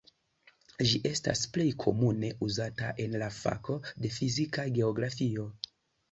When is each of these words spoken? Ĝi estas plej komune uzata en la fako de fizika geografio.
Ĝi 0.91 0.99
estas 1.09 1.41
plej 1.57 1.65
komune 1.83 2.31
uzata 2.47 2.89
en 3.03 3.13
la 3.23 3.27
fako 3.35 3.75
de 4.07 4.11
fizika 4.17 4.65
geografio. 4.79 5.45